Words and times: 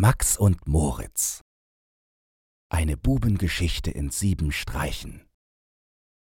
Max 0.00 0.36
und 0.36 0.68
Moritz. 0.68 1.40
Eine 2.70 2.96
Bubengeschichte 2.96 3.90
in 3.90 4.10
sieben 4.10 4.52
Streichen. 4.52 5.26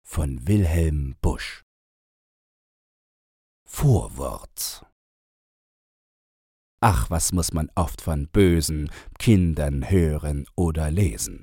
Von 0.07 0.47
Wilhelm 0.47 1.17
Busch. 1.21 1.65
Vorwort. 3.67 4.87
Ach, 6.81 7.11
was 7.11 7.33
muss 7.33 7.53
man 7.53 7.69
oft 7.75 8.01
von 8.01 8.29
bösen 8.29 8.93
Kindern 9.19 9.91
hören 9.91 10.47
oder 10.55 10.93
lesen, 10.93 11.43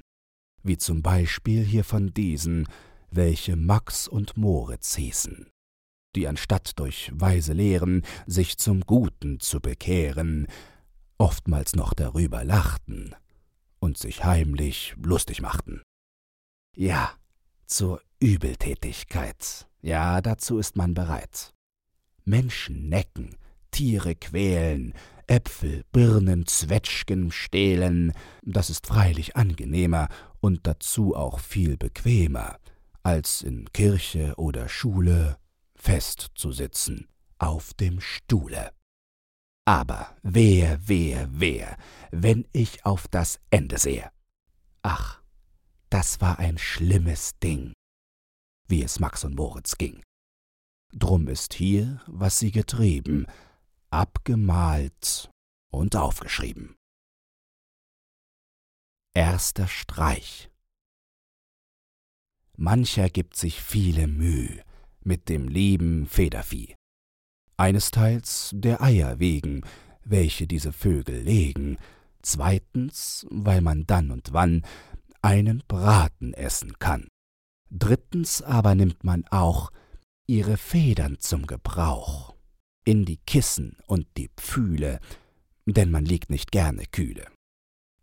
wie 0.63 0.77
zum 0.77 1.02
Beispiel 1.02 1.66
hier 1.66 1.84
von 1.84 2.13
diesen, 2.13 2.70
welche 3.11 3.57
Max 3.57 4.07
und 4.07 4.38
Moritz 4.38 4.95
hießen, 4.95 5.50
die 6.16 6.29
anstatt 6.29 6.79
durch 6.79 7.11
weise 7.13 7.52
Lehren 7.52 8.05
sich 8.25 8.57
zum 8.57 8.86
Guten 8.86 9.41
zu 9.41 9.59
bekehren, 9.59 10.47
oftmals 11.18 11.75
noch 11.75 11.93
darüber 11.93 12.43
lachten 12.43 13.15
und 13.79 13.97
sich 13.97 14.24
heimlich 14.24 14.96
lustig 15.01 15.41
machten. 15.41 15.82
Ja, 16.75 17.11
zur 17.65 18.01
Übeltätigkeit, 18.19 19.68
ja, 19.82 20.21
dazu 20.21 20.57
ist 20.57 20.75
man 20.75 20.93
bereit. 20.93 21.54
Menschen 22.25 22.89
necken, 22.89 23.38
Tiere 23.71 24.15
quälen, 24.15 24.93
Äpfel, 25.28 25.83
Birnen, 25.91 26.46
Zwetschgen 26.46 27.32
stehlen, 27.32 28.13
das 28.43 28.69
ist 28.69 28.88
freilich 28.88 29.36
angenehmer 29.36 30.10
und 30.39 30.68
dazu 30.68 31.16
auch 31.16 31.39
viel 31.39 31.77
bequemer, 31.77 32.58
als 33.03 33.41
in 33.41 33.72
Kirche 33.73 34.33
oder 34.38 34.69
Schule 34.69 35.38
festzusitzen 35.75 37.08
auf 37.38 37.73
dem 37.73 38.02
Stuhle. 38.02 38.72
Aber 39.66 40.16
wer, 40.22 40.80
wer, 40.88 41.28
wer, 41.31 41.78
wenn 42.11 42.47
ich 42.53 42.86
auf 42.86 43.08
das 43.08 43.39
Ende 43.50 43.80
sehe. 43.80 44.11
Ach, 44.83 45.23
das 45.89 46.21
war 46.21 46.38
ein 46.38 46.59
schlimmes 46.59 47.39
Ding, 47.39 47.73
wie 48.67 48.83
es 48.83 48.99
Max 48.99 49.23
und 49.23 49.36
Moritz 49.36 49.77
ging. 49.80 50.03
Drum 50.93 51.27
ist 51.27 51.55
hier, 51.55 51.99
was 52.05 52.38
sie 52.38 52.52
getrieben, 52.52 53.25
abgemalt 53.89 55.31
und 55.71 55.95
aufgeschrieben. 55.95 56.75
Erster 59.16 59.67
Streich 59.67 60.52
Mancher 62.55 63.09
gibt 63.09 63.36
sich 63.36 63.61
viele 63.61 64.08
Mühe 64.08 64.63
mit 65.02 65.27
dem 65.27 65.47
lieben 65.47 66.05
Federvieh 66.08 66.75
einesteils 67.58 68.52
der 68.53 68.81
Eier 68.81 69.20
wegen, 69.20 69.61
welche 70.03 70.48
diese 70.48 70.72
Vögel 70.72 71.22
legen, 71.22 71.78
zweitens, 72.22 73.25
weil 73.30 73.61
man 73.61 73.86
dann 73.86 74.11
und 74.11 74.34
wann 74.34 74.64
einen 75.22 75.64
Braten 75.67 76.33
essen 76.33 76.78
kann. 76.80 77.08
Drittens 77.70 78.42
aber 78.42 78.76
nimmt 78.76 79.03
man 79.03 79.26
auch 79.31 79.72
ihre 80.28 80.58
Federn 80.58 81.17
zum 81.20 81.48
Gebrauch, 81.48 82.36
in 82.83 83.06
die 83.06 83.17
Kissen 83.17 83.78
und 83.88 84.08
die 84.17 84.30
Pfühle, 84.38 85.00
denn 85.66 85.92
man 85.92 86.06
liegt 86.06 86.30
nicht 86.30 86.52
gerne 86.52 86.86
kühle. 86.92 87.26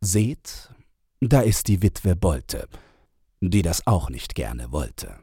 Seht, 0.01 0.75
da 1.21 1.41
ist 1.41 1.69
die 1.69 1.83
Witwe 1.83 2.17
Bolte, 2.17 2.69
die 3.41 3.63
das 3.63 3.87
auch 3.87 4.11
nicht 4.11 4.35
gerne 4.35 4.73
wollte. 4.73 5.23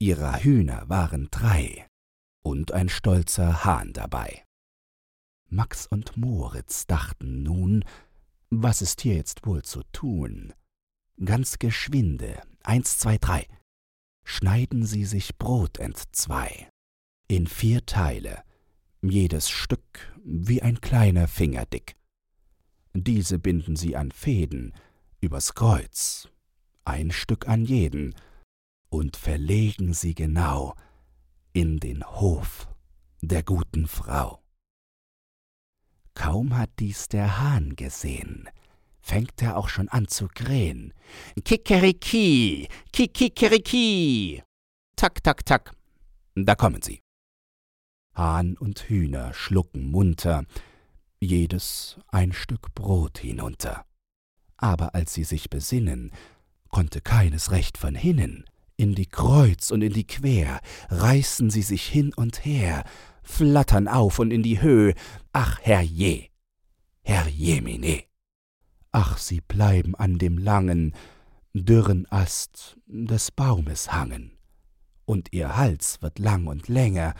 Ihrer 0.00 0.42
Hühner 0.42 0.88
waren 0.88 1.28
drei, 1.30 1.86
und 2.46 2.70
ein 2.70 2.88
stolzer 2.88 3.64
Hahn 3.64 3.92
dabei. 3.92 4.44
Max 5.48 5.88
und 5.88 6.16
Moritz 6.16 6.86
dachten 6.86 7.42
nun, 7.42 7.84
was 8.50 8.82
ist 8.82 9.00
hier 9.00 9.16
jetzt 9.16 9.44
wohl 9.46 9.62
zu 9.62 9.82
tun? 9.90 10.54
Ganz 11.24 11.58
geschwinde, 11.58 12.40
eins, 12.62 12.98
zwei, 12.98 13.18
drei, 13.18 13.48
schneiden 14.24 14.86
sie 14.86 15.04
sich 15.04 15.36
Brot 15.36 15.78
entzwei, 15.78 16.68
in 17.26 17.48
vier 17.48 17.84
Teile, 17.84 18.44
jedes 19.02 19.50
Stück 19.50 20.14
wie 20.24 20.62
ein 20.62 20.80
kleiner 20.80 21.26
Finger 21.26 21.66
dick. 21.66 21.96
Diese 22.94 23.40
binden 23.40 23.74
sie 23.74 23.96
an 23.96 24.12
Fäden 24.12 24.72
übers 25.20 25.54
Kreuz, 25.54 26.28
ein 26.84 27.10
Stück 27.10 27.48
an 27.48 27.64
jeden, 27.64 28.14
und 28.88 29.16
verlegen 29.16 29.94
sie 29.94 30.14
genau 30.14 30.76
in 31.56 31.80
den 31.80 32.04
Hof 32.04 32.68
der 33.22 33.42
guten 33.42 33.88
Frau. 33.88 34.42
Kaum 36.12 36.54
hat 36.54 36.68
dies 36.80 37.08
der 37.08 37.40
Hahn 37.40 37.76
gesehen, 37.76 38.46
fängt 39.00 39.40
er 39.40 39.56
auch 39.56 39.70
schon 39.70 39.88
an 39.88 40.06
zu 40.06 40.28
krähen. 40.28 40.92
Kikeriki, 41.46 42.68
kikikeriki. 42.92 44.42
Tak, 44.96 45.22
tak, 45.22 45.46
tak. 45.46 45.72
Da 46.34 46.54
kommen 46.56 46.82
sie. 46.82 47.00
Hahn 48.14 48.58
und 48.58 48.80
Hühner 48.90 49.32
schlucken 49.32 49.90
munter, 49.90 50.44
jedes 51.20 51.96
ein 52.08 52.34
Stück 52.34 52.74
Brot 52.74 53.16
hinunter. 53.16 53.86
Aber 54.58 54.94
als 54.94 55.14
sie 55.14 55.24
sich 55.24 55.48
besinnen, 55.48 56.12
konnte 56.68 57.00
keines 57.00 57.50
recht 57.50 57.78
von 57.78 57.94
hinnen, 57.94 58.44
in 58.76 58.94
die 58.94 59.06
Kreuz 59.06 59.70
und 59.70 59.82
in 59.82 59.92
die 59.92 60.06
Quer, 60.06 60.60
reißen 60.90 61.50
sie 61.50 61.62
sich 61.62 61.86
hin 61.86 62.12
und 62.14 62.44
her, 62.44 62.84
flattern 63.22 63.88
auf 63.88 64.18
und 64.18 64.30
in 64.30 64.42
die 64.42 64.60
Höhe. 64.60 64.94
Ach, 65.32 65.58
Herr 65.62 65.82
je, 65.82 66.28
Herr 67.02 67.28
Jemine. 67.28 68.04
Ach, 68.92 69.18
sie 69.18 69.40
bleiben 69.40 69.94
an 69.94 70.18
dem 70.18 70.38
langen, 70.38 70.94
dürren 71.52 72.06
Ast 72.10 72.78
des 72.86 73.30
Baumes 73.30 73.92
hangen. 73.92 74.32
Und 75.04 75.28
ihr 75.32 75.56
Hals 75.56 76.02
wird 76.02 76.18
lang 76.18 76.46
und 76.46 76.68
länger, 76.68 77.14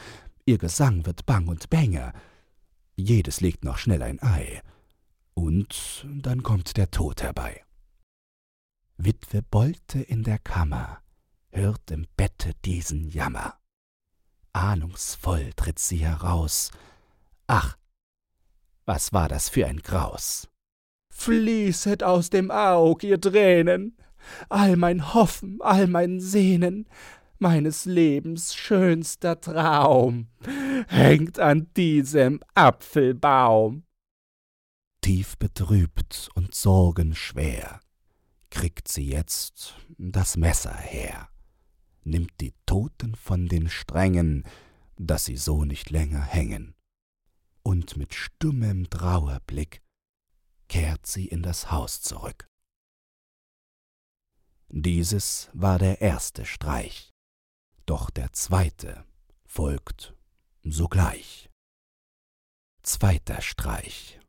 ihr 0.45 0.59
Gesang 0.59 1.07
wird 1.07 1.27
bang 1.27 1.49
und 1.49 1.71
bänger. 1.71 2.13
Jedes 2.97 3.41
legt 3.41 3.65
noch 3.65 3.79
schnell 3.79 4.03
ein 4.03 4.23
Ei. 4.23 4.61
Und 5.35 6.07
dann 6.11 6.43
kommt 6.43 6.77
der 6.77 6.91
Tod 6.91 7.23
herbei. 7.23 7.63
Witwe 8.97 9.43
Bolte 9.43 10.01
in 10.01 10.23
der 10.23 10.39
Kammer, 10.39 11.03
hört 11.57 11.91
im 11.91 12.07
Bette 12.17 12.53
diesen 12.65 13.09
Jammer. 13.09 13.59
Ahnungsvoll 14.53 15.51
tritt 15.57 15.79
sie 15.79 15.99
heraus. 15.99 16.71
Ach, 17.47 17.77
was 18.85 19.13
war 19.13 19.29
das 19.29 19.49
für 19.49 19.67
ein 19.67 19.81
Graus? 19.81 20.49
Fließet 21.11 22.03
aus 22.03 22.31
dem 22.31 22.51
Aug, 22.51 23.03
ihr 23.03 23.21
Tränen, 23.21 23.97
all 24.49 24.77
mein 24.77 25.15
Hoffen, 25.15 25.59
all 25.63 25.87
mein 25.89 26.21
Sehnen, 26.21 26.89
meines 27.39 27.85
Lebens 27.85 28.55
schönster 28.55 29.41
Traum, 29.41 30.29
hängt 30.89 31.39
an 31.39 31.73
diesem 31.75 32.41
Apfelbaum. 32.55 33.85
Tief 35.01 35.37
betrübt 35.39 36.29
und 36.35 36.55
sorgenschwer 36.55 37.81
kriegt 38.51 38.89
sie 38.89 39.09
jetzt 39.09 39.75
das 39.99 40.37
Messer 40.37 40.75
her 40.75 41.29
nimmt 42.07 42.41
die 42.41 42.55
Toten 42.65 43.15
von 43.15 43.49
den 43.49 43.69
Strängen, 43.69 44.45
dass 44.97 45.25
sie 45.27 45.37
so 45.37 45.65
nicht 45.65 45.91
länger 45.91 46.23
hängen. 46.23 46.75
Und 47.63 47.97
mit 47.97 48.15
stummem 48.15 48.89
Trauerblick 48.89 49.83
kehrt 50.69 51.07
sie 51.07 51.27
in 51.27 51.43
das 51.43 51.71
Haus 51.71 52.01
zurück. 52.01 52.47
Dieses 54.69 55.51
war 55.53 55.79
der 55.79 56.01
erste 56.01 56.45
Streich, 56.45 57.13
doch 57.87 58.11
der 58.11 58.33
zweite 58.33 59.05
folgt 59.45 60.15
sogleich. 60.63 61.51
Zweiter 62.83 63.41
Streich 63.43 64.21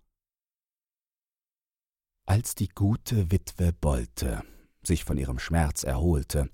Als 2.25 2.55
die 2.55 2.69
gute 2.69 3.31
Witwe 3.31 3.71
Bolte 3.71 4.43
sich 4.83 5.03
von 5.03 5.17
ihrem 5.17 5.37
Schmerz 5.37 5.83
erholte, 5.83 6.49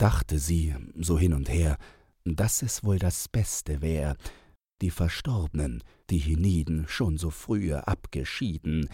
dachte 0.00 0.38
sie 0.38 0.74
so 0.94 1.18
hin 1.18 1.34
und 1.34 1.48
her, 1.48 1.76
dass 2.24 2.62
es 2.62 2.84
wohl 2.84 2.98
das 2.98 3.28
Beste 3.28 3.82
wär, 3.82 4.16
die 4.80 4.90
Verstorbnen, 4.90 5.82
die 6.08 6.18
hienieden 6.18 6.86
schon 6.88 7.18
so 7.18 7.30
frühe 7.30 7.86
abgeschieden, 7.86 8.88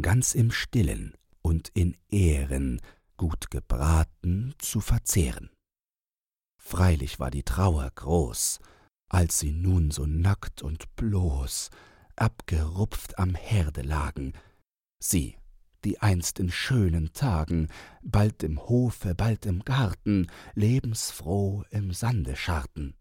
ganz 0.00 0.34
im 0.34 0.52
Stillen 0.52 1.14
und 1.42 1.70
in 1.74 1.96
Ehren 2.08 2.80
gut 3.16 3.50
gebraten 3.50 4.54
zu 4.58 4.80
verzehren. 4.80 5.50
Freilich 6.62 7.18
war 7.18 7.30
die 7.30 7.42
Trauer 7.42 7.90
groß, 7.94 8.60
als 9.08 9.38
sie 9.38 9.52
nun 9.52 9.90
so 9.90 10.06
nackt 10.06 10.62
und 10.62 10.94
bloß, 10.96 11.70
abgerupft 12.14 13.18
am 13.18 13.34
Herde 13.34 13.82
lagen, 13.82 14.34
sie 15.02 15.37
die 15.84 16.00
einst 16.00 16.40
in 16.40 16.50
schönen 16.50 17.12
Tagen, 17.12 17.68
bald 18.02 18.42
im 18.42 18.60
Hofe, 18.68 19.14
bald 19.14 19.46
im 19.46 19.64
Garten, 19.64 20.30
lebensfroh 20.54 21.64
im 21.70 21.92
Sande 21.92 22.36
scharrten. 22.36 22.96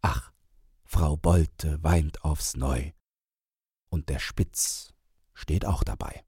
Ach, 0.00 0.32
Frau 0.84 1.16
Bolte 1.16 1.82
weint 1.82 2.24
aufs 2.24 2.56
Neu, 2.56 2.92
und 3.88 4.08
der 4.08 4.18
Spitz 4.18 4.92
steht 5.34 5.64
auch 5.64 5.84
dabei. 5.84 6.24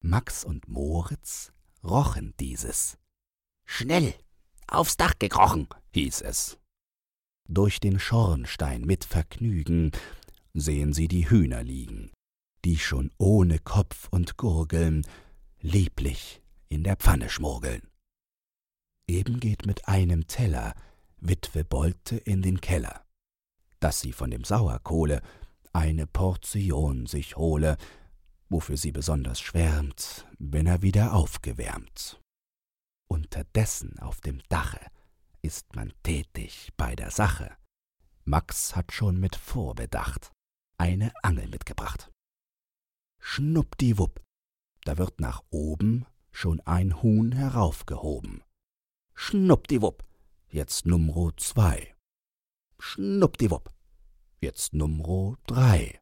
Max 0.00 0.44
und 0.44 0.68
Moritz 0.68 1.52
rochen 1.82 2.34
dieses. 2.38 2.98
Schnell, 3.64 4.14
aufs 4.68 4.96
Dach 4.96 5.14
gekrochen, 5.18 5.68
hieß 5.92 6.22
es. 6.22 6.58
Durch 7.48 7.80
den 7.80 7.98
Schornstein 7.98 8.82
mit 8.82 9.04
Vergnügen 9.04 9.92
sehen 10.54 10.92
sie 10.92 11.08
die 11.08 11.28
Hühner 11.28 11.62
liegen, 11.62 12.10
die 12.66 12.78
schon 12.78 13.12
ohne 13.16 13.60
Kopf 13.60 14.08
und 14.10 14.38
Gurgeln 14.38 15.06
lieblich 15.60 16.42
in 16.68 16.82
der 16.82 16.96
Pfanne 16.96 17.30
schmurgeln. 17.30 17.80
Eben 19.06 19.38
geht 19.38 19.66
mit 19.66 19.86
einem 19.86 20.26
Teller 20.26 20.74
Witwe 21.18 21.62
Bolte 21.62 22.16
in 22.16 22.42
den 22.42 22.60
Keller, 22.60 23.04
dass 23.78 24.00
sie 24.00 24.10
von 24.10 24.32
dem 24.32 24.42
Sauerkohle 24.42 25.22
eine 25.72 26.08
Portion 26.08 27.06
sich 27.06 27.36
hole, 27.36 27.76
wofür 28.48 28.76
sie 28.76 28.90
besonders 28.90 29.38
schwärmt, 29.38 30.26
wenn 30.40 30.66
er 30.66 30.82
wieder 30.82 31.14
aufgewärmt. 31.14 32.20
Unterdessen 33.06 34.00
auf 34.00 34.20
dem 34.20 34.42
Dache 34.48 34.80
ist 35.40 35.76
man 35.76 35.92
tätig 36.02 36.72
bei 36.76 36.96
der 36.96 37.12
Sache. 37.12 37.56
Max 38.24 38.74
hat 38.74 38.90
schon 38.90 39.20
mit 39.20 39.36
Vorbedacht 39.36 40.32
eine 40.78 41.12
Angel 41.22 41.46
mitgebracht. 41.46 42.10
Schnuppdiwupp, 43.18 44.22
da 44.84 44.98
wird 44.98 45.20
nach 45.20 45.42
oben 45.50 46.06
schon 46.30 46.60
ein 46.60 47.02
Huhn 47.02 47.32
heraufgehoben. 47.32 48.42
Schnuppdiwupp, 49.14 50.04
jetzt 50.48 50.86
Numro 50.86 51.32
zwei. 51.32 51.94
Schnuppdiwupp, 52.78 53.72
jetzt 54.40 54.74
Numro 54.74 55.36
drei. 55.46 55.98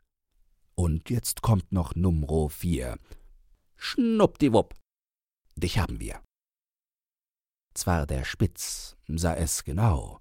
Und 0.75 1.09
jetzt 1.11 1.43
kommt 1.43 1.71
noch 1.73 1.95
Numro 1.95 2.49
vier. 2.49 2.99
Schnuppdiwupp, 3.77 4.75
dich 5.57 5.79
haben 5.79 6.01
wir. 6.01 6.21
Zwar 7.75 8.07
der 8.07 8.25
Spitz 8.25 8.97
sah 9.09 9.35
es 9.35 9.65
genau, 9.65 10.21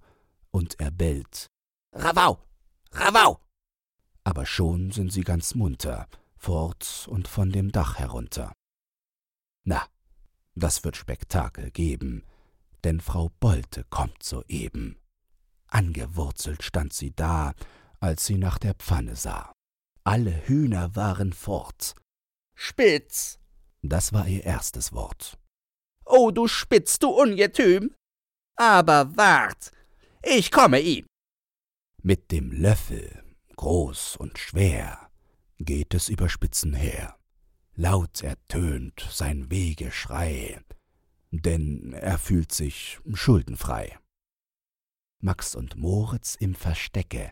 und 0.51 0.79
er 0.79 0.91
bellt 0.91 1.47
Ravau, 1.93 2.43
Ravau! 2.91 3.39
Aber 4.23 4.45
schon 4.45 4.91
sind 4.91 5.11
sie 5.11 5.21
ganz 5.21 5.53
munter, 5.53 6.07
fort 6.43 7.07
und 7.09 7.27
von 7.29 7.51
dem 7.51 7.71
Dach 7.71 7.99
herunter. 7.99 8.51
Na, 9.65 9.87
das 10.55 10.83
wird 10.83 10.97
Spektakel 10.97 11.71
geben, 11.71 12.23
denn 12.83 12.99
Frau 12.99 13.29
Bolte 13.39 13.85
kommt 13.89 14.21
soeben. 14.23 14.99
Angewurzelt 15.67 16.61
stand 16.61 16.91
sie 16.93 17.15
da, 17.15 17.53
als 18.01 18.25
sie 18.25 18.37
nach 18.37 18.59
der 18.59 18.73
Pfanne 18.73 19.15
sah. 19.15 19.53
Alle 20.03 20.45
Hühner 20.47 20.95
waren 20.97 21.31
fort. 21.31 21.95
Spitz! 22.55 23.39
Das 23.81 24.11
war 24.11 24.27
ihr 24.27 24.43
erstes 24.43 24.91
Wort. 24.91 25.37
Oh, 26.05 26.31
du 26.31 26.47
Spitz, 26.47 26.99
du 26.99 27.09
Ungetüm! 27.09 27.95
Aber 28.57 29.15
wart, 29.15 29.71
ich 30.21 30.51
komme 30.51 30.81
ihm! 30.81 31.05
Mit 32.01 32.31
dem 32.31 32.51
Löffel, 32.51 33.23
groß 33.55 34.17
und 34.17 34.37
schwer, 34.37 35.09
geht 35.59 35.93
es 35.93 36.09
über 36.09 36.29
Spitzen 36.29 36.73
her. 36.73 37.17
Laut 37.75 38.21
ertönt 38.21 39.07
sein 39.09 39.49
Wegeschrei, 39.49 40.61
denn 41.31 41.93
er 41.93 42.19
fühlt 42.19 42.51
sich 42.51 42.99
schuldenfrei. 43.13 43.97
Max 45.19 45.55
und 45.55 45.75
Moritz 45.75 46.35
im 46.35 46.53
Verstecke 46.53 47.31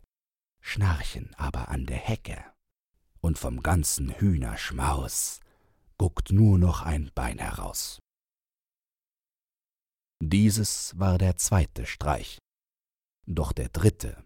schnarchen 0.62 1.34
aber 1.36 1.70
an 1.70 1.86
der 1.86 1.98
Hecke, 1.98 2.44
und 3.20 3.38
vom 3.38 3.62
ganzen 3.62 4.10
Hühnerschmaus 4.20 5.40
guckt 5.98 6.32
nur 6.32 6.58
noch 6.58 6.82
ein 6.82 7.12
Bein 7.14 7.38
heraus. 7.38 8.00
Dieses 10.20 10.98
war 10.98 11.18
der 11.18 11.38
zweite 11.38 11.86
Streich, 11.86 12.40
doch 13.26 13.52
der 13.52 13.70
dritte 13.70 14.24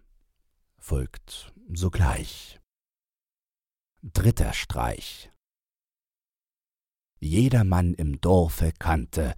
folgt 0.78 1.52
sogleich. 1.72 2.60
Dritter 4.12 4.52
Streich. 4.52 5.32
Jeder 7.18 7.64
Mann 7.64 7.92
im 7.94 8.20
Dorfe 8.20 8.72
kannte 8.78 9.34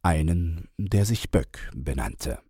einen, 0.00 0.68
der 0.78 1.04
sich 1.04 1.32
Böck 1.32 1.68
benannte. 1.74 2.40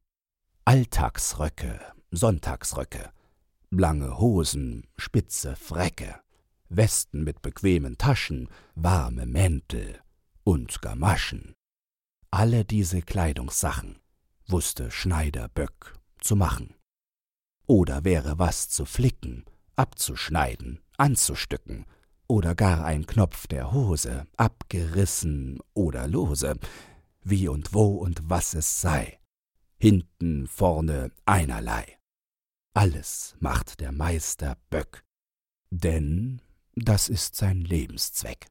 Alltagsröcke, 0.66 1.80
Sonntagsröcke, 2.10 3.10
lange 3.70 4.18
Hosen, 4.18 4.86
spitze 4.98 5.56
Frecke, 5.56 6.20
Westen 6.68 7.24
mit 7.24 7.40
bequemen 7.40 7.96
Taschen, 7.96 8.50
warme 8.74 9.24
Mäntel 9.24 10.02
und 10.44 10.82
Gamaschen. 10.82 11.54
Alle 12.30 12.66
diese 12.66 13.00
Kleidungssachen 13.00 13.98
wusste 14.46 14.90
Schneider 14.90 15.48
Böck 15.48 15.98
zu 16.20 16.36
machen. 16.36 16.74
Oder 17.66 18.04
wäre 18.04 18.38
was 18.38 18.68
zu 18.68 18.84
flicken, 18.84 19.46
abzuschneiden, 19.76 20.80
anzustücken, 20.96 21.86
oder 22.28 22.54
gar 22.54 22.84
ein 22.84 23.06
Knopf 23.06 23.46
der 23.46 23.72
Hose 23.72 24.26
abgerissen 24.36 25.60
oder 25.74 26.08
lose, 26.08 26.56
wie 27.22 27.48
und 27.48 27.72
wo 27.72 27.96
und 27.96 28.28
was 28.28 28.54
es 28.54 28.80
sei, 28.80 29.20
hinten, 29.78 30.46
vorne 30.46 31.12
einerlei. 31.24 31.98
Alles 32.74 33.36
macht 33.38 33.80
der 33.80 33.92
Meister 33.92 34.56
Böck, 34.70 35.04
denn 35.70 36.42
das 36.74 37.08
ist 37.08 37.36
sein 37.36 37.60
Lebenszweck. 37.60 38.48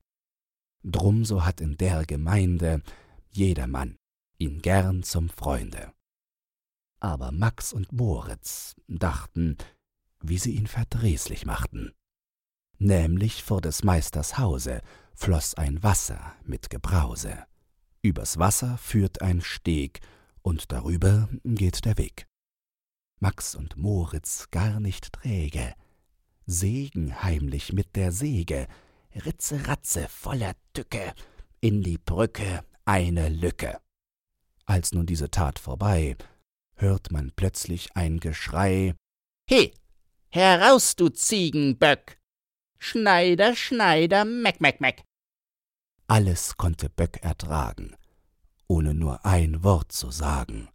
Drum 0.83 1.25
so 1.25 1.45
hat 1.45 1.61
in 1.61 1.77
der 1.77 2.05
Gemeinde 2.05 2.81
jedermann 3.29 3.97
ihn 4.37 4.61
gern 4.61 5.03
zum 5.03 5.29
Freunde. 5.29 5.91
Aber 6.99 7.31
Max 7.31 7.73
und 7.73 7.91
Moritz 7.91 8.75
dachten, 8.87 9.57
wie 10.27 10.37
sie 10.37 10.55
ihn 10.55 10.67
verdrießlich 10.67 11.45
machten. 11.45 11.91
Nämlich 12.77 13.43
vor 13.43 13.61
des 13.61 13.83
Meisters 13.83 14.37
Hause 14.37 14.81
floß 15.15 15.55
ein 15.55 15.81
Wasser 15.81 16.33
mit 16.43 16.69
Gebrause. 16.69 17.45
Übers 18.01 18.37
Wasser 18.37 18.77
führt 18.77 19.21
ein 19.21 19.41
Steg, 19.41 20.01
und 20.41 20.71
darüber 20.71 21.27
geht 21.43 21.85
der 21.85 21.97
Weg. 21.97 22.27
Max 23.19 23.55
und 23.55 23.77
Moritz 23.77 24.51
gar 24.51 24.79
nicht 24.79 25.13
träge, 25.13 25.73
sägen 26.45 27.23
heimlich 27.23 27.73
mit 27.73 27.95
der 27.95 28.11
Säge, 28.11 28.67
Ritze 29.25 29.67
Ratze 29.67 30.07
voller 30.09 30.53
Tücke, 30.73 31.13
in 31.61 31.81
die 31.81 31.97
Brücke 31.97 32.63
eine 32.83 33.29
Lücke. 33.29 33.79
Als 34.65 34.91
nun 34.91 35.05
diese 35.05 35.31
Tat 35.31 35.57
vorbei, 35.57 36.17
hört 36.75 37.11
man 37.11 37.31
plötzlich 37.35 37.95
ein 37.95 38.19
Geschrei 38.19 38.93
He, 39.49 39.73
heraus, 40.35 40.95
du 40.95 41.09
Ziegenböck! 41.09 42.19
Schneider, 42.77 43.55
Schneider, 43.55 44.25
Meck, 44.25 44.61
Meck, 44.61 44.81
Meck! 44.81 45.03
Alles 46.07 46.57
konnte 46.57 46.89
Böck 46.89 47.23
ertragen, 47.23 47.95
ohne 48.67 48.93
nur 48.93 49.25
ein 49.25 49.63
Wort 49.63 49.91
zu 49.91 50.11
sagen, 50.11 50.69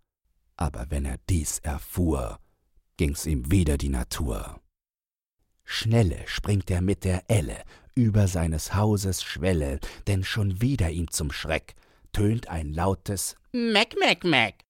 aber 0.56 0.90
wenn 0.90 1.04
er 1.04 1.18
dies 1.28 1.58
erfuhr, 1.60 2.40
ging's 2.96 3.26
ihm 3.26 3.50
wieder 3.50 3.78
die 3.78 3.90
Natur. 3.90 4.60
Schnelle 5.64 6.26
springt 6.26 6.70
er 6.70 6.80
mit 6.80 7.04
der 7.04 7.22
Elle 7.28 7.62
über 7.94 8.26
seines 8.26 8.74
Hauses 8.74 9.22
Schwelle, 9.22 9.78
denn 10.08 10.24
schon 10.24 10.60
wieder 10.60 10.90
ihm 10.90 11.10
zum 11.10 11.30
Schreck 11.30 11.74
tönt 12.12 12.48
ein 12.48 12.72
lautes 12.72 13.36
Meck, 13.52 13.94
Meck, 14.00 14.24
Meck. 14.24 14.64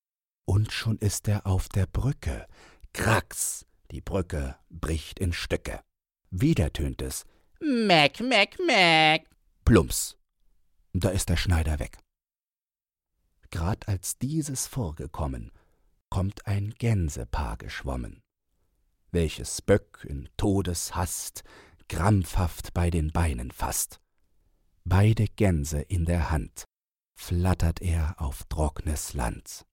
Und 0.45 0.73
schon 0.73 0.99
ist 0.99 1.29
er 1.29 1.47
auf 1.47 1.69
der 1.69 1.87
Brücke. 1.87 2.47
Krax, 2.93 3.65
die 3.91 4.01
Brücke 4.01 4.57
bricht 4.69 5.19
in 5.19 5.33
Stücke. 5.33 5.81
Wieder 6.31 6.73
tönt 6.73 7.03
es 7.03 7.25
Meck, 7.61 8.21
Meck, 8.21 8.59
Meck. 8.65 9.29
Plumps, 9.65 10.17
da 10.93 11.11
ist 11.11 11.29
der 11.29 11.37
Schneider 11.37 11.79
weg. 11.79 11.99
Grad 13.51 13.89
als 13.89 14.19
dieses 14.19 14.67
vorgekommen, 14.67 15.53
kommt 16.09 16.47
ein 16.47 16.75
Gänsepaar 16.79 17.57
geschwommen, 17.57 18.23
welches 19.11 19.61
Böck 19.61 20.07
in 20.09 20.29
Todeshast 20.37 21.43
krampfhaft 21.89 22.73
bei 22.73 22.91
den 22.91 23.11
Beinen 23.11 23.51
faßt. 23.51 24.01
Beide 24.85 25.27
Gänse 25.27 25.81
in 25.81 26.05
der 26.05 26.31
Hand, 26.31 26.65
flattert 27.17 27.83
er 27.83 28.15
auf 28.19 28.45
trocknes 28.49 29.15
Land. 29.15 29.67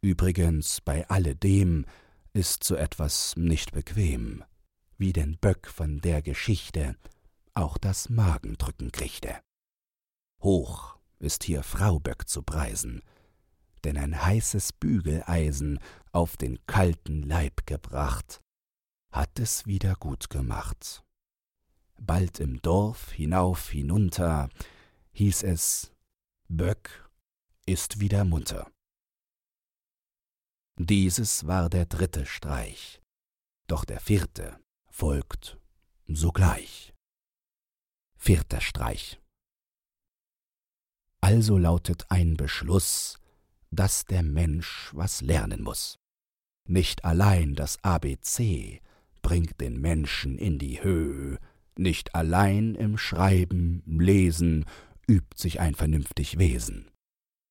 Übrigens 0.00 0.80
bei 0.80 1.08
alledem 1.08 1.86
ist 2.32 2.64
so 2.64 2.76
etwas 2.76 3.34
nicht 3.36 3.72
bequem, 3.72 4.44
wie 4.96 5.12
den 5.12 5.38
Böck 5.38 5.68
von 5.68 6.00
der 6.00 6.22
Geschichte 6.22 6.96
auch 7.54 7.78
das 7.78 8.08
Magendrücken 8.08 8.92
kriegte. 8.92 9.40
Hoch 10.42 10.96
ist 11.18 11.44
hier 11.44 11.62
Frau 11.62 11.98
Böck 11.98 12.28
zu 12.28 12.42
preisen, 12.42 13.02
denn 13.84 13.96
ein 13.96 14.24
heißes 14.24 14.72
Bügeleisen 14.72 15.80
auf 16.12 16.36
den 16.36 16.58
kalten 16.66 17.22
Leib 17.22 17.66
gebracht, 17.66 18.40
hat 19.10 19.38
es 19.38 19.66
wieder 19.66 19.94
gut 19.94 20.30
gemacht. 20.30 21.04
bald 22.00 22.38
im 22.38 22.62
Dorf 22.62 23.10
hinauf 23.10 23.70
hinunter, 23.70 24.48
hieß 25.12 25.42
es 25.42 25.92
Böck 26.48 27.10
ist 27.66 28.00
wieder 28.00 28.24
munter. 28.24 28.70
Dieses 30.80 31.48
war 31.48 31.68
der 31.68 31.86
dritte 31.86 32.24
Streich, 32.24 33.00
doch 33.66 33.84
der 33.84 33.98
vierte 33.98 34.60
folgt 34.88 35.58
sogleich. 36.06 36.94
Vierter 38.16 38.60
Streich. 38.60 39.20
Also 41.20 41.58
lautet 41.58 42.06
ein 42.10 42.36
Beschluss, 42.36 43.18
dass 43.72 44.04
der 44.04 44.22
Mensch 44.22 44.90
was 44.94 45.20
lernen 45.20 45.64
muss. 45.64 45.98
Nicht 46.68 47.04
allein 47.04 47.56
das 47.56 47.82
ABC 47.82 48.80
bringt 49.20 49.60
den 49.60 49.80
Menschen 49.80 50.38
in 50.38 50.60
die 50.60 50.80
Höhe, 50.80 51.40
nicht 51.76 52.14
allein 52.14 52.76
im 52.76 52.98
Schreiben, 52.98 53.82
Lesen 53.84 54.64
übt 55.08 55.36
sich 55.36 55.58
ein 55.58 55.74
vernünftig 55.74 56.38
Wesen. 56.38 56.88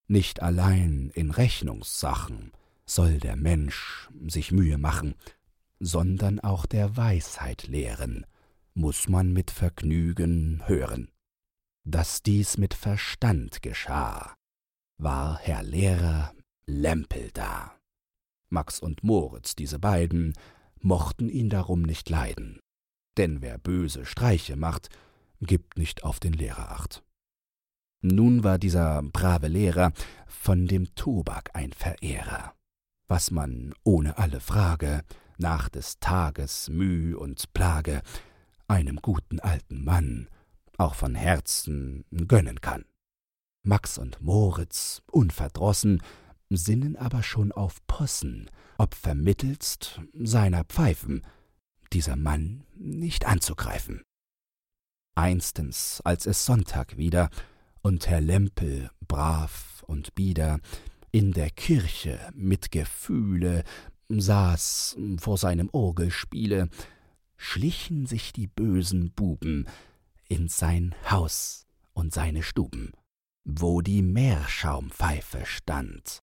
Nicht 0.08 0.42
allein 0.42 1.12
in 1.14 1.30
Rechnungssachen 1.32 2.54
soll 2.88 3.20
der 3.20 3.36
Mensch 3.36 4.10
sich 4.28 4.52
Mühe 4.52 4.78
machen, 4.78 5.14
sondern 5.80 6.40
auch 6.40 6.66
der 6.66 6.98
Weisheit 6.98 7.68
lehren, 7.68 8.26
muss 8.74 9.10
man 9.10 9.34
mit 9.34 9.52
Vergnügen 9.52 10.64
hören. 10.66 11.12
Dass 11.84 12.24
dies 12.24 12.58
mit 12.58 12.74
Verstand 12.74 13.62
geschah, 13.62 14.36
war 14.98 15.38
Herr 15.40 15.64
Lehrer 15.64 16.34
Lempel 16.66 17.30
da. 17.34 17.78
Max 18.50 18.80
und 18.80 19.04
Moritz, 19.04 19.56
diese 19.56 19.80
beiden, 19.80 20.34
mochten 20.80 21.30
ihn 21.30 21.50
darum 21.50 21.82
nicht 21.82 22.10
leiden, 22.10 22.60
denn 23.18 23.42
wer 23.42 23.58
böse 23.58 24.06
Streiche 24.06 24.56
macht, 24.56 24.90
gibt 25.42 25.78
nicht 25.78 26.04
auf 26.04 26.20
den 26.20 26.34
Lehrer 26.34 26.72
acht. 26.72 27.04
Nun 28.02 28.44
war 28.44 28.60
dieser 28.60 29.02
brave 29.02 29.48
Lehrer 29.48 29.92
von 30.28 30.68
dem 30.68 30.94
Tobak 30.96 31.56
ein 31.56 31.74
Verehrer, 31.74 32.54
was 33.08 33.32
man 33.32 33.74
ohne 33.84 34.18
alle 34.18 34.40
Frage 34.40 35.04
nach 35.38 35.70
des 35.70 36.00
Tages 36.00 36.70
Müh 36.70 37.16
und 37.16 37.54
Plage 37.54 38.02
einem 38.68 38.98
guten 38.98 39.40
alten 39.40 39.84
Mann 39.84 40.30
auch 40.78 40.96
von 40.96 41.16
Herzen 41.16 42.06
gönnen 42.28 42.62
kann. 42.62 42.86
Max 43.64 43.98
und 43.98 44.22
Moritz, 44.22 45.02
unverdrossen, 45.12 46.02
sinnen 46.50 46.96
aber 46.96 47.24
schon 47.24 47.52
auf 47.52 47.86
Possen, 47.88 48.50
ob 48.78 48.96
vermittelst 48.96 50.02
seiner 50.14 50.64
Pfeifen, 50.64 51.26
dieser 51.94 52.16
Mann 52.16 52.64
nicht 52.76 53.26
anzugreifen. 53.26 54.04
Einstens, 55.16 56.02
als 56.04 56.26
es 56.26 56.46
Sonntag 56.46 56.98
wieder 56.98 57.30
und 57.82 58.08
Herr 58.08 58.22
Lempel 58.22 58.92
brav 59.08 59.84
und 59.88 60.14
bieder 60.16 60.60
in 61.18 61.34
der 61.34 61.50
Kirche 61.50 62.20
mit 62.36 62.70
Gefühle 62.70 63.64
saß 64.08 64.98
vor 65.18 65.40
seinem 65.40 65.68
Orgelspiele, 65.72 66.70
schlichen 67.38 68.06
sich 68.06 68.34
die 68.34 68.46
bösen 68.46 69.12
Buben 69.14 69.68
in 70.28 70.48
sein 70.48 70.94
Haus 71.10 71.66
und 71.94 72.14
seine 72.14 72.44
Stuben, 72.44 72.92
wo 73.44 73.82
die 73.82 74.04
Meerschaumpfeife 74.04 75.48
stand. 75.48 76.20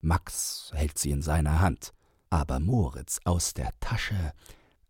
Max 0.00 0.70
hält 0.72 0.96
sie 0.96 1.10
in 1.10 1.20
seiner 1.20 1.60
Hand, 1.60 1.92
aber 2.30 2.58
Moritz 2.58 3.20
aus 3.24 3.52
der 3.52 3.78
Tasche 3.80 4.32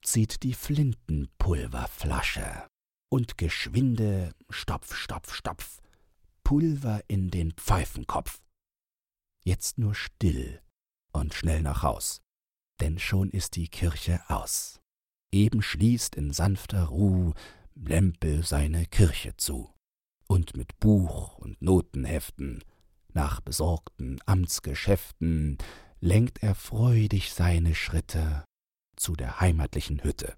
zieht 0.03 0.45
die 0.45 0.55
Flintenpulverflasche 0.55 2.69
und 3.09 3.37
geschwinde 3.37 4.31
Stopf, 4.51 4.95
Stopf, 4.95 5.35
Stopf, 5.35 5.81
Pulver 6.45 7.01
in 7.09 7.33
den 7.33 7.51
Pfeifenkopf. 7.55 8.39
Jetzt 9.45 9.79
nur 9.79 9.95
still 9.95 10.63
und 11.13 11.35
schnell 11.35 11.63
nach 11.63 11.83
Haus, 11.83 12.21
denn 12.81 12.99
schon 12.99 13.31
ist 13.31 13.57
die 13.57 13.69
Kirche 13.69 14.21
aus. 14.29 14.81
Eben 15.33 15.63
schließt 15.63 16.17
in 16.17 16.33
sanfter 16.33 16.85
Ruh 16.85 17.33
Lempel 17.75 18.45
seine 18.45 18.87
Kirche 18.87 19.37
zu, 19.37 19.73
und 20.27 20.57
mit 20.57 20.79
Buch 20.81 21.39
und 21.39 21.61
Notenheften 21.63 22.65
nach 23.13 23.41
besorgten 23.41 24.21
Amtsgeschäften 24.27 25.59
lenkt 26.01 26.43
er 26.43 26.55
freudig 26.55 27.33
seine 27.33 27.75
Schritte 27.75 28.45
zu 28.97 29.15
der 29.15 29.41
heimatlichen 29.41 30.03
Hütte. 30.03 30.37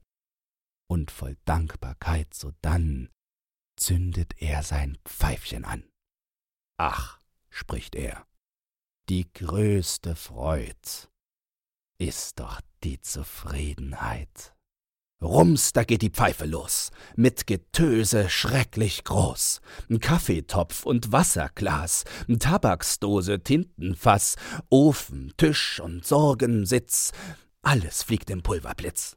Und 0.89 1.11
voll 1.11 1.37
Dankbarkeit 1.45 2.35
sodann 2.35 3.11
zündet 3.77 4.35
er 4.39 4.63
sein 4.63 4.99
Pfeifchen 5.05 5.65
an. 5.65 5.85
Ach, 6.79 7.21
spricht 7.51 7.95
er, 7.95 8.27
die 9.11 9.27
größte 9.33 10.15
Freud 10.15 11.09
ist 11.99 12.39
doch 12.39 12.61
die 12.85 13.01
Zufriedenheit. 13.01 14.55
Rums, 15.21 15.73
da 15.73 15.83
geht 15.83 16.03
die 16.03 16.11
Pfeife 16.11 16.47
los, 16.47 16.93
mit 17.17 17.49
Getöse 17.49 18.31
schrecklich 18.31 19.03
groß. 19.03 19.63
Kaffeetopf 20.01 20.87
und 20.87 21.11
Wasserglas, 21.11 22.05
Tabaksdose, 22.39 23.43
Tintenfass, 23.43 24.37
Ofen, 24.69 25.35
Tisch 25.37 25.81
und 25.81 26.07
Sorgensitz, 26.07 27.11
alles 27.63 28.05
fliegt 28.05 28.31
im 28.31 28.43
Pulverblitz. 28.45 29.17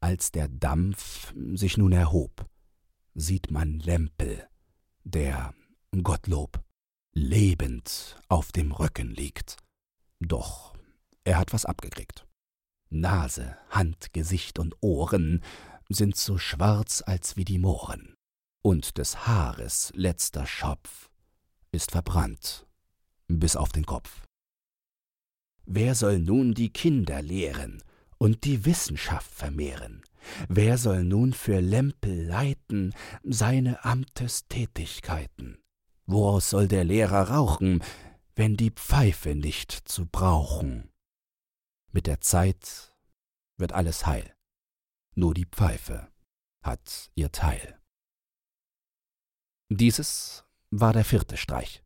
Als 0.00 0.32
der 0.32 0.48
Dampf 0.48 1.32
sich 1.54 1.78
nun 1.78 1.92
erhob, 1.92 2.46
sieht 3.14 3.50
man 3.50 3.78
Lempel, 3.78 4.46
der, 5.02 5.54
Gottlob, 6.02 6.63
lebend 7.14 8.16
auf 8.28 8.52
dem 8.52 8.72
Rücken 8.72 9.10
liegt. 9.10 9.56
Doch 10.20 10.74
er 11.24 11.38
hat 11.38 11.52
was 11.52 11.64
abgekriegt. 11.64 12.26
Nase, 12.90 13.56
Hand, 13.70 14.12
Gesicht 14.12 14.58
und 14.58 14.76
Ohren 14.80 15.42
sind 15.88 16.16
so 16.16 16.38
schwarz 16.38 17.02
als 17.04 17.36
wie 17.36 17.44
die 17.44 17.58
Mohren, 17.58 18.14
und 18.62 18.98
des 18.98 19.26
Haares 19.26 19.92
letzter 19.94 20.46
Schopf 20.46 21.10
ist 21.72 21.92
verbrannt 21.92 22.66
bis 23.26 23.56
auf 23.56 23.70
den 23.70 23.86
Kopf. 23.86 24.22
Wer 25.64 25.94
soll 25.94 26.18
nun 26.18 26.52
die 26.52 26.70
Kinder 26.70 27.22
lehren 27.22 27.82
und 28.18 28.44
die 28.44 28.64
Wissenschaft 28.64 29.30
vermehren? 29.30 30.02
Wer 30.48 30.78
soll 30.78 31.04
nun 31.04 31.32
für 31.32 31.60
Lempel 31.60 32.26
leiten 32.26 32.94
seine 33.22 33.84
Amtestätigkeiten? 33.84 35.58
Woraus 36.06 36.50
soll 36.50 36.68
der 36.68 36.84
Lehrer 36.84 37.30
rauchen, 37.30 37.82
wenn 38.34 38.56
die 38.56 38.70
Pfeife 38.70 39.34
nicht 39.34 39.72
zu 39.72 40.06
brauchen? 40.06 40.90
Mit 41.92 42.06
der 42.06 42.20
Zeit 42.20 42.94
wird 43.56 43.72
alles 43.72 44.04
heil. 44.06 44.34
Nur 45.14 45.32
die 45.32 45.46
Pfeife 45.46 46.12
hat 46.62 47.10
ihr 47.14 47.30
Teil. 47.30 47.80
Dieses 49.70 50.44
war 50.70 50.92
der 50.92 51.04
vierte 51.04 51.36
Streich. 51.36 51.82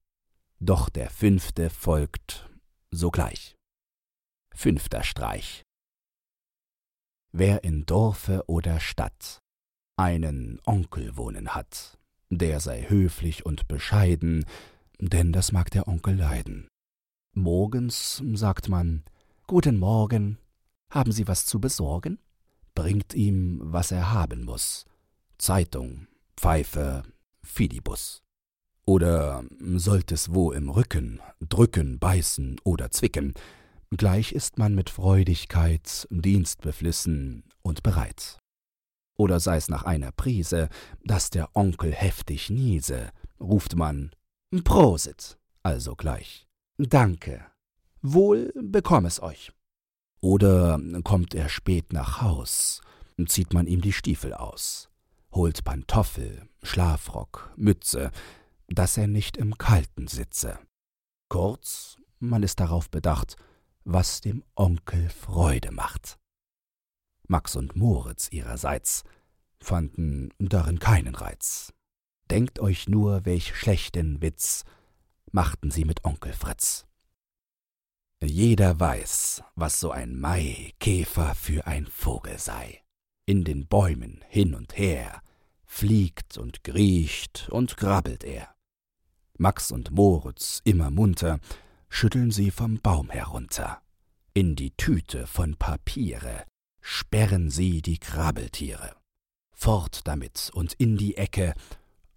Doch 0.60 0.88
der 0.88 1.10
fünfte 1.10 1.70
folgt 1.70 2.50
sogleich. 2.90 3.56
Fünfter 4.54 5.04
Streich. 5.04 5.62
Wer 7.30 7.62
in 7.62 7.86
Dorfe 7.86 8.42
oder 8.48 8.80
Stadt 8.80 9.38
einen 9.96 10.60
Onkel 10.64 11.16
wohnen 11.16 11.54
hat, 11.54 11.98
der 12.30 12.60
sei 12.60 12.86
höflich 12.88 13.46
und 13.46 13.68
bescheiden, 13.68 14.44
denn 15.00 15.32
das 15.32 15.52
mag 15.52 15.70
der 15.70 15.88
Onkel 15.88 16.16
leiden. 16.16 16.68
Morgens 17.34 18.22
sagt 18.34 18.68
man, 18.68 19.04
Guten 19.46 19.78
Morgen. 19.78 20.38
Haben 20.90 21.12
Sie 21.12 21.26
was 21.26 21.46
zu 21.46 21.60
besorgen? 21.60 22.18
Bringt 22.74 23.14
ihm, 23.14 23.60
was 23.62 23.92
er 23.92 24.12
haben 24.12 24.44
muss. 24.44 24.84
Zeitung, 25.38 26.06
Pfeife, 26.36 27.02
Fidibus. 27.42 28.22
Oder 28.84 29.44
sollt 29.60 30.12
es 30.12 30.34
wo 30.34 30.52
im 30.52 30.68
Rücken, 30.68 31.20
drücken, 31.40 31.98
beißen 31.98 32.60
oder 32.64 32.90
zwicken, 32.90 33.34
gleich 33.96 34.32
ist 34.32 34.58
man 34.58 34.74
mit 34.74 34.90
Freudigkeit 34.90 36.06
dienstbeflissen 36.10 37.44
und 37.62 37.82
bereit. 37.82 38.38
Oder 39.18 39.40
sei's 39.40 39.68
nach 39.68 39.82
einer 39.82 40.12
Prise, 40.12 40.70
dass 41.04 41.28
der 41.28 41.54
Onkel 41.54 41.92
heftig 41.92 42.48
niese, 42.48 43.10
ruft 43.38 43.76
man 43.76 44.12
Prosit, 44.64 45.36
also 45.62 45.94
gleich. 45.94 46.46
Danke, 46.78 47.44
Wohl 48.02 48.52
bekomm 48.54 49.06
es 49.06 49.20
euch. 49.20 49.52
Oder 50.20 50.80
kommt 51.02 51.34
er 51.34 51.48
spät 51.48 51.92
nach 51.92 52.22
Haus, 52.22 52.80
zieht 53.26 53.52
man 53.52 53.66
ihm 53.66 53.80
die 53.80 53.92
Stiefel 53.92 54.34
aus, 54.34 54.88
holt 55.32 55.64
Pantoffel, 55.64 56.48
Schlafrock, 56.62 57.52
Mütze, 57.56 58.10
dass 58.68 58.96
er 58.96 59.08
nicht 59.08 59.36
im 59.36 59.58
Kalten 59.58 60.06
sitze. 60.06 60.58
Kurz, 61.28 61.96
man 62.20 62.42
ist 62.42 62.60
darauf 62.60 62.88
bedacht, 62.88 63.36
was 63.84 64.20
dem 64.20 64.44
Onkel 64.54 65.08
Freude 65.10 65.72
macht. 65.72 66.18
Max 67.28 67.56
und 67.56 67.76
Moritz 67.76 68.28
ihrerseits 68.32 69.04
fanden 69.60 70.30
darin 70.38 70.78
keinen 70.78 71.14
Reiz. 71.14 71.72
Denkt 72.30 72.58
euch 72.58 72.88
nur, 72.88 73.24
welch 73.24 73.54
schlechten 73.54 74.22
Witz 74.22 74.64
machten 75.30 75.70
sie 75.70 75.84
mit 75.84 76.04
Onkel 76.04 76.32
Fritz. 76.32 76.86
Jeder 78.22 78.80
weiß, 78.80 79.42
was 79.54 79.78
so 79.78 79.90
ein 79.90 80.18
Maikäfer 80.18 81.34
für 81.34 81.66
ein 81.66 81.86
Vogel 81.86 82.38
sei. 82.38 82.82
In 83.26 83.44
den 83.44 83.68
Bäumen 83.68 84.24
hin 84.28 84.54
und 84.54 84.76
her 84.76 85.22
fliegt 85.64 86.38
und 86.38 86.64
kriecht 86.64 87.48
und 87.50 87.76
grabbelt 87.76 88.24
er. 88.24 88.54
Max 89.36 89.70
und 89.70 89.90
Moritz, 89.90 90.62
immer 90.64 90.90
munter, 90.90 91.38
schütteln 91.90 92.30
sie 92.30 92.50
vom 92.50 92.80
Baum 92.80 93.10
herunter. 93.10 93.82
In 94.34 94.56
die 94.56 94.76
Tüte 94.76 95.26
von 95.26 95.56
Papiere 95.56 96.44
sperren 96.90 97.50
sie 97.50 97.82
die 97.82 97.98
Krabbeltiere. 97.98 98.96
Fort 99.52 100.06
damit 100.06 100.50
und 100.54 100.72
in 100.72 100.96
die 100.96 101.18
Ecke, 101.18 101.52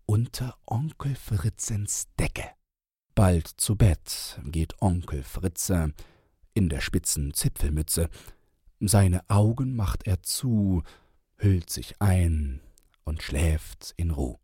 unter 0.06 0.58
Onkel 0.66 1.14
Fritzens 1.14 2.08
Decke. 2.18 2.46
Bald 3.14 3.48
zu 3.48 3.76
Bett 3.76 4.40
geht 4.46 4.82
Onkel 4.82 5.24
Fritze 5.24 5.94
in 6.54 6.70
der 6.70 6.80
spitzen 6.80 7.34
Zipfelmütze. 7.34 8.10
Seine 8.80 9.30
Augen 9.30 9.76
macht 9.76 10.08
er 10.08 10.24
zu, 10.24 10.84
hüllt 11.36 11.70
sich 11.70 12.02
ein 12.02 12.62
und 13.04 13.22
schläft 13.22 13.94
in 13.98 14.10
Ruh. 14.10 14.38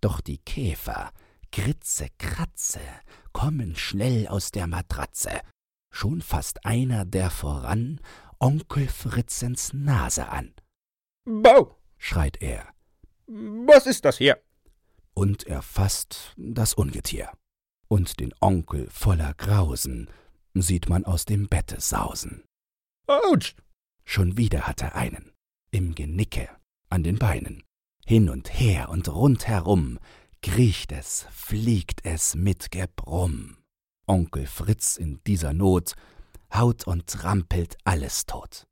Doch 0.00 0.22
die 0.22 0.38
Käfer, 0.38 1.12
Kritze, 1.52 2.08
Kratze, 2.16 2.80
kommen 3.34 3.76
schnell 3.76 4.26
aus 4.26 4.52
der 4.52 4.66
Matratze. 4.66 5.42
Schon 5.90 6.22
fasst 6.22 6.64
einer 6.64 7.04
der 7.04 7.30
voran 7.30 8.00
Onkel 8.40 8.86
Fritzens 8.86 9.72
Nase 9.72 10.28
an. 10.28 10.54
Bau! 11.24 11.76
schreit 11.98 12.40
er. 12.40 12.72
Was 13.26 13.86
ist 13.86 14.04
das 14.04 14.18
hier? 14.18 14.40
Und 15.12 15.44
er 15.48 15.60
fasst 15.60 16.34
das 16.36 16.74
Ungetier. 16.74 17.32
Und 17.88 18.20
den 18.20 18.32
Onkel 18.40 18.88
voller 18.90 19.34
Grausen 19.34 20.08
sieht 20.54 20.88
man 20.88 21.04
aus 21.04 21.24
dem 21.24 21.48
Bette 21.48 21.80
sausen. 21.80 22.44
Autsch! 23.08 23.56
Schon 24.04 24.36
wieder 24.36 24.68
hat 24.68 24.82
er 24.82 24.94
einen. 24.94 25.32
Im 25.72 25.96
Genicke, 25.96 26.48
an 26.90 27.02
den 27.02 27.18
Beinen. 27.18 27.64
Hin 28.06 28.30
und 28.30 28.54
her 28.54 28.88
und 28.88 29.08
rundherum 29.08 29.98
kriecht 30.42 30.92
es, 30.92 31.26
fliegt 31.32 32.04
es 32.04 32.36
mit 32.36 32.70
Gebrumm. 32.70 33.56
Onkel 34.06 34.46
Fritz 34.46 34.96
in 34.96 35.20
dieser 35.26 35.52
Not 35.52 35.94
haut 36.52 36.86
und 36.86 37.06
trampelt 37.06 37.76
alles 37.84 38.26
tot. 38.26 38.66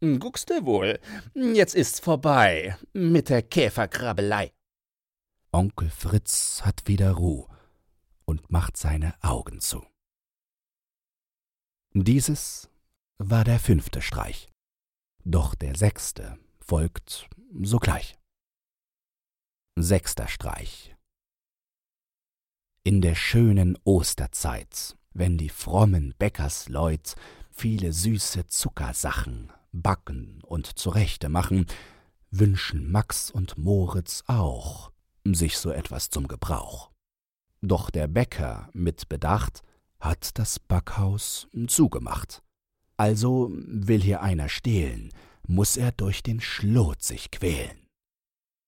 Guckste 0.00 0.66
wohl, 0.66 1.00
jetzt 1.34 1.74
ist's 1.74 2.00
vorbei 2.00 2.76
mit 2.92 3.30
der 3.30 3.42
Käferkrabbelei. 3.42 4.52
Onkel 5.52 5.88
Fritz 5.88 6.62
hat 6.64 6.86
wieder 6.86 7.12
Ruh 7.12 7.46
und 8.26 8.50
macht 8.50 8.76
seine 8.76 9.14
Augen 9.22 9.60
zu. 9.60 9.86
Dieses 11.94 12.68
war 13.16 13.44
der 13.44 13.58
fünfte 13.58 14.02
Streich, 14.02 14.52
doch 15.24 15.54
der 15.54 15.76
sechste 15.76 16.38
folgt 16.60 17.28
sogleich. 17.62 18.18
Sechster 19.78 20.28
Streich 20.28 20.94
In 22.82 23.00
der 23.00 23.14
schönen 23.14 23.78
Osterzeit, 23.84 24.96
wenn 25.18 25.38
die 25.38 25.48
frommen 25.48 26.14
Bäckersleut 26.18 27.14
viele 27.50 27.92
süße 27.92 28.46
Zuckersachen 28.46 29.50
backen 29.72 30.42
und 30.42 30.78
zurechte 30.78 31.28
machen, 31.28 31.66
wünschen 32.30 32.90
Max 32.90 33.30
und 33.30 33.56
Moritz 33.56 34.24
auch 34.26 34.92
sich 35.24 35.58
so 35.58 35.70
etwas 35.70 36.10
zum 36.10 36.28
Gebrauch. 36.28 36.90
Doch 37.62 37.90
der 37.90 38.06
Bäcker 38.06 38.68
mit 38.72 39.08
Bedacht 39.08 39.62
hat 39.98 40.38
das 40.38 40.58
Backhaus 40.58 41.48
zugemacht. 41.66 42.42
Also 42.96 43.50
will 43.52 44.02
hier 44.02 44.22
einer 44.22 44.48
stehlen, 44.48 45.10
muss 45.46 45.76
er 45.76 45.92
durch 45.92 46.22
den 46.22 46.40
Schlot 46.40 47.02
sich 47.02 47.30
quälen. 47.30 47.86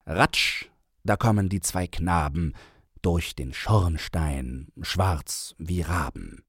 Ratsch, 0.06 0.66
da 1.04 1.16
kommen 1.16 1.48
die 1.48 1.60
zwei 1.60 1.86
Knaben 1.86 2.54
durch 3.02 3.34
den 3.34 3.52
Schornstein, 3.52 4.68
schwarz 4.82 5.54
wie 5.58 5.82
Raben. 5.82 6.44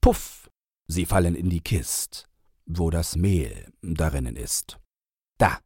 Puff, 0.00 0.50
sie 0.86 1.06
fallen 1.06 1.34
in 1.34 1.50
die 1.50 1.60
Kist, 1.60 2.28
wo 2.66 2.90
das 2.90 3.16
Mehl 3.16 3.72
darinnen 3.82 4.36
ist. 4.36 4.78
Da, 5.38 5.58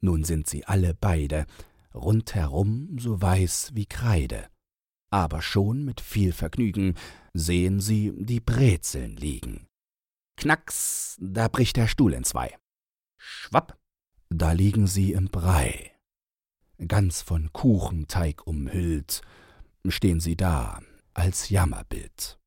nun 0.00 0.24
sind 0.24 0.48
sie 0.48 0.64
alle 0.64 0.94
beide 0.94 1.46
rundherum 1.94 2.98
so 2.98 3.20
weiß 3.20 3.70
wie 3.74 3.86
Kreide. 3.86 4.48
Aber 5.10 5.42
schon 5.42 5.84
mit 5.84 6.00
viel 6.00 6.32
Vergnügen 6.32 6.94
sehen 7.32 7.80
sie 7.80 8.12
die 8.16 8.40
Brezeln 8.40 9.16
liegen. 9.16 9.66
Knacks, 10.36 11.16
da 11.20 11.48
bricht 11.48 11.76
der 11.76 11.86
Stuhl 11.86 12.14
entzwei. 12.14 12.56
Schwapp, 13.16 13.78
da 14.28 14.52
liegen 14.52 14.88
sie 14.88 15.12
im 15.12 15.28
Brei. 15.28 15.92
Ganz 16.88 17.22
von 17.22 17.52
Kuchenteig 17.52 18.46
umhüllt, 18.46 19.22
stehen 19.88 20.20
sie 20.20 20.36
da 20.36 20.80
als 21.12 21.48
Jammerbild. 21.48 22.38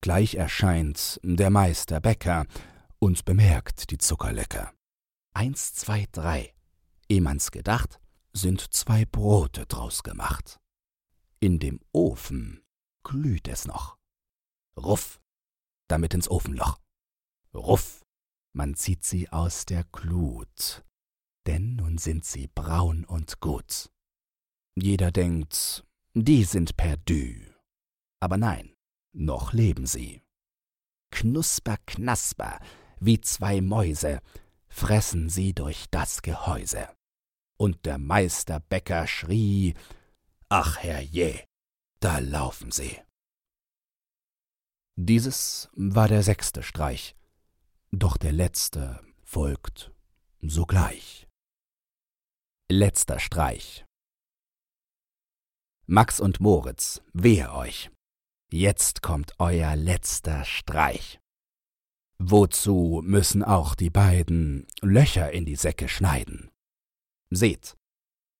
Gleich 0.00 0.34
erscheint 0.34 1.18
der 1.22 1.50
Meister 1.50 2.00
Bäcker 2.00 2.46
und 2.98 3.24
bemerkt 3.24 3.90
die 3.90 3.98
Zuckerlecker. 3.98 4.72
Eins, 5.32 5.74
zwei, 5.74 6.06
drei. 6.12 6.54
Eh 7.08 7.20
man's 7.20 7.50
gedacht, 7.50 8.00
sind 8.32 8.74
zwei 8.74 9.04
Brote 9.04 9.66
draus 9.66 10.02
gemacht. 10.02 10.60
In 11.40 11.58
dem 11.58 11.80
Ofen 11.92 12.62
glüht 13.02 13.48
es 13.48 13.66
noch. 13.66 13.96
Ruff, 14.76 15.20
damit 15.88 16.14
ins 16.14 16.30
Ofenloch. 16.30 16.80
Ruff, 17.54 18.04
man 18.52 18.74
zieht 18.74 19.04
sie 19.04 19.28
aus 19.30 19.66
der 19.66 19.84
Glut, 19.84 20.84
denn 21.46 21.76
nun 21.76 21.98
sind 21.98 22.24
sie 22.24 22.48
braun 22.48 23.04
und 23.04 23.40
gut. 23.40 23.90
Jeder 24.76 25.12
denkt, 25.12 25.84
die 26.14 26.44
sind 26.44 26.76
perdü. 26.76 27.52
Aber 28.20 28.36
nein, 28.36 28.74
noch 29.12 29.52
leben 29.52 29.86
sie. 29.86 30.22
Knusper, 31.10 31.76
knasper, 31.86 32.60
wie 33.00 33.20
zwei 33.20 33.60
Mäuse, 33.60 34.20
fressen 34.68 35.28
sie 35.28 35.54
durch 35.54 35.86
das 35.90 36.22
Gehäuse 36.22 36.88
und 37.56 37.86
der 37.86 37.98
Meisterbäcker 37.98 39.06
schrie 39.06 39.74
Ach 40.48 40.78
herrje, 40.78 41.46
da 42.00 42.18
laufen 42.18 42.70
sie. 42.70 43.00
Dieses 44.96 45.68
war 45.72 46.06
der 46.08 46.22
sechste 46.22 46.62
Streich, 46.62 47.16
doch 47.90 48.16
der 48.16 48.32
letzte 48.32 49.00
folgt 49.22 49.92
sogleich. 50.40 51.26
Letzter 52.70 53.18
Streich. 53.18 53.84
Max 55.86 56.18
und 56.18 56.40
Moritz, 56.40 57.02
wehe 57.12 57.52
euch, 57.52 57.90
jetzt 58.50 59.02
kommt 59.02 59.34
euer 59.38 59.76
letzter 59.76 60.46
Streich. 60.46 61.20
Wozu 62.18 63.02
müssen 63.04 63.42
auch 63.42 63.74
die 63.74 63.90
beiden 63.90 64.66
Löcher 64.80 65.30
in 65.32 65.44
die 65.44 65.56
Säcke 65.56 65.88
schneiden? 65.88 66.50
Seht, 67.28 67.76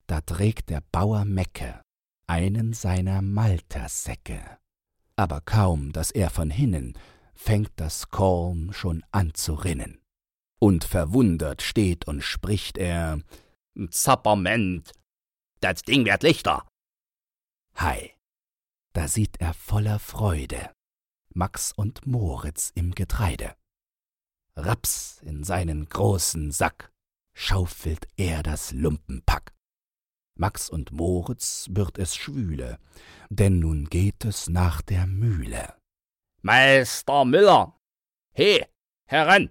da 0.06 0.22
trägt 0.22 0.70
der 0.70 0.82
Bauer 0.90 1.26
Mecke 1.26 1.82
einen 2.26 2.72
seiner 2.72 3.20
Maltersäcke. 3.20 4.40
Aber 5.16 5.42
kaum, 5.42 5.92
dass 5.92 6.10
er 6.10 6.30
von 6.30 6.48
hinnen, 6.48 6.98
fängt 7.34 7.72
das 7.76 8.08
Korn 8.08 8.72
schon 8.72 9.04
an 9.10 9.34
zu 9.34 9.52
rinnen. 9.52 10.00
Und 10.60 10.84
verwundert 10.84 11.60
steht 11.60 12.08
und 12.08 12.22
spricht 12.22 12.78
er, 12.78 13.20
Zapperment, 13.90 14.92
das 15.60 15.82
Ding 15.82 16.06
wird 16.06 16.22
lichter. 16.22 16.66
Hei, 17.76 18.16
da 18.92 19.08
sieht 19.08 19.40
er 19.40 19.54
voller 19.54 19.98
Freude 19.98 20.74
Max 21.36 21.72
und 21.72 22.06
Moritz 22.06 22.70
im 22.76 22.94
Getreide. 22.94 23.56
Raps 24.54 25.20
in 25.22 25.42
seinen 25.42 25.88
großen 25.88 26.52
Sack, 26.52 26.92
schaufelt 27.34 28.06
er 28.16 28.44
das 28.44 28.70
Lumpenpack. 28.70 29.52
Max 30.36 30.70
und 30.70 30.92
Moritz 30.92 31.66
wird 31.70 31.98
es 31.98 32.14
schwüle, 32.14 32.78
denn 33.30 33.58
nun 33.58 33.90
geht 33.90 34.24
es 34.24 34.48
nach 34.48 34.80
der 34.80 35.08
Mühle. 35.08 35.74
Meister 36.42 37.24
Müller, 37.24 37.76
he, 38.32 38.64
heran! 39.06 39.50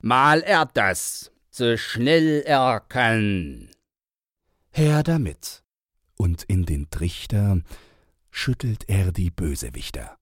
Mal 0.00 0.40
er 0.42 0.66
das, 0.66 1.30
so 1.50 1.76
schnell 1.76 2.42
er 2.44 2.80
kann. 2.80 3.70
Her 4.72 5.04
damit, 5.04 5.64
und 6.18 6.42
in 6.42 6.66
den 6.66 6.90
Trichter 6.90 7.62
schüttelt 8.30 8.88
er 8.88 9.12
die 9.12 9.30
Bösewichter. 9.30 10.18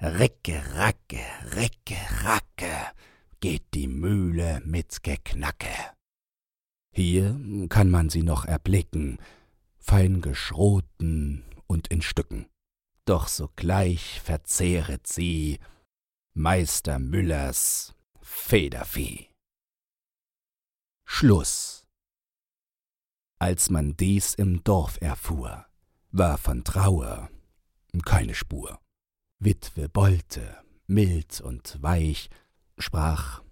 Recke, 0.00 0.60
racke, 0.74 1.22
recke, 1.54 1.96
racke, 2.24 2.92
geht 3.40 3.62
die 3.74 3.86
Mühle 3.86 4.60
mit 4.64 5.02
Geknacke. 5.04 5.92
Hier 6.92 7.38
kann 7.68 7.90
man 7.90 8.10
sie 8.10 8.22
noch 8.22 8.44
erblicken, 8.44 9.18
fein 9.78 10.20
geschroten 10.20 11.44
und 11.66 11.88
in 11.88 12.02
Stücken. 12.02 12.46
Doch 13.04 13.28
sogleich 13.28 14.20
verzehret 14.20 15.06
sie 15.06 15.58
Meister 16.34 16.98
Müllers 16.98 17.94
Federvieh. 18.20 19.28
Schluss. 21.04 21.81
Als 23.42 23.70
man 23.70 23.96
dies 23.96 24.34
im 24.34 24.62
Dorf 24.62 24.98
erfuhr, 25.00 25.66
war 26.12 26.38
von 26.38 26.62
Trauer 26.62 27.28
keine 28.04 28.36
Spur. 28.36 28.78
Witwe 29.40 29.88
Bolte, 29.88 30.62
mild 30.86 31.40
und 31.40 31.82
weich, 31.82 32.30
sprach 32.78 33.42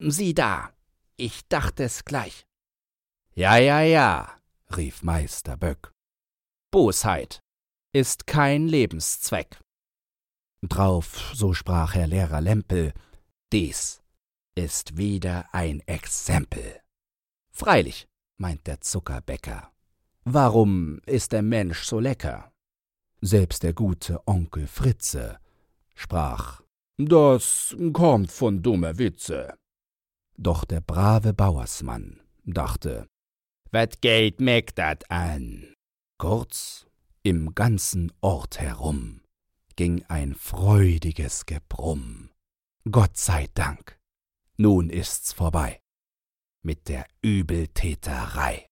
Sieh 0.00 0.34
da, 0.34 0.72
ich 1.16 1.46
dacht 1.46 1.78
es 1.78 2.04
gleich. 2.04 2.44
Ja, 3.36 3.56
ja, 3.56 3.82
ja, 3.82 4.36
rief 4.76 5.04
Meister 5.04 5.56
Böck. 5.56 5.92
Bosheit 6.72 7.38
ist 7.92 8.26
kein 8.26 8.66
Lebenszweck. 8.66 9.60
Drauf, 10.62 11.30
so 11.34 11.54
sprach 11.54 11.94
Herr 11.94 12.08
Lehrer 12.08 12.40
Lempel, 12.40 12.92
dies 13.52 14.02
ist 14.56 14.96
wieder 14.96 15.54
ein 15.54 15.78
Exempel. 15.86 16.80
Freilich, 17.52 18.09
meint 18.40 18.66
der 18.66 18.80
Zuckerbäcker, 18.80 19.70
warum 20.24 21.00
ist 21.06 21.32
der 21.32 21.42
Mensch 21.42 21.82
so 21.84 22.00
lecker? 22.00 22.50
Selbst 23.20 23.62
der 23.62 23.74
gute 23.74 24.26
Onkel 24.26 24.66
Fritze 24.66 25.38
sprach, 25.94 26.62
das 26.96 27.76
kommt 27.92 28.32
von 28.32 28.62
dummer 28.62 28.98
Witze. 28.98 29.54
Doch 30.38 30.64
der 30.64 30.80
brave 30.80 31.34
Bauersmann 31.34 32.20
dachte, 32.44 33.06
wat 33.70 34.00
geht 34.00 34.40
meg 34.40 34.74
dat 34.74 35.10
an? 35.10 35.74
Kurz, 36.18 36.86
im 37.22 37.54
ganzen 37.54 38.10
Ort 38.22 38.58
herum 38.58 39.20
ging 39.76 40.02
ein 40.08 40.34
freudiges 40.34 41.44
Gebrumm. 41.44 42.30
Gott 42.90 43.18
sei 43.18 43.48
Dank, 43.54 43.98
nun 44.56 44.88
ist's 44.88 45.34
vorbei 45.34 45.80
mit 46.62 46.88
der 46.88 47.06
Übeltäterei. 47.22 48.69